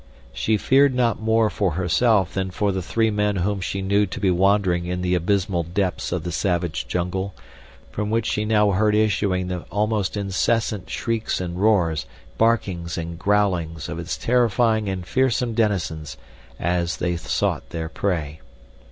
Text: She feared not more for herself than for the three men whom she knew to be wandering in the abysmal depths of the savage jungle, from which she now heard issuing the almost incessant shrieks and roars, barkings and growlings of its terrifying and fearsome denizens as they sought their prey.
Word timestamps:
She 0.33 0.57
feared 0.57 0.95
not 0.95 1.21
more 1.21 1.51
for 1.51 1.73
herself 1.73 2.33
than 2.33 2.49
for 2.49 2.71
the 2.71 2.81
three 2.81 3.11
men 3.11 3.35
whom 3.35 3.61
she 3.61 3.83
knew 3.83 4.07
to 4.07 4.19
be 4.19 4.31
wandering 4.31 4.87
in 4.87 5.03
the 5.03 5.13
abysmal 5.13 5.61
depths 5.61 6.11
of 6.11 6.23
the 6.23 6.31
savage 6.31 6.87
jungle, 6.87 7.35
from 7.91 8.09
which 8.09 8.25
she 8.25 8.43
now 8.43 8.71
heard 8.71 8.95
issuing 8.95 9.47
the 9.47 9.59
almost 9.69 10.17
incessant 10.17 10.89
shrieks 10.89 11.39
and 11.39 11.61
roars, 11.61 12.07
barkings 12.39 12.97
and 12.97 13.19
growlings 13.19 13.87
of 13.89 13.99
its 13.99 14.17
terrifying 14.17 14.89
and 14.89 15.05
fearsome 15.05 15.53
denizens 15.53 16.17
as 16.59 16.97
they 16.97 17.15
sought 17.15 17.69
their 17.69 17.87
prey. 17.87 18.41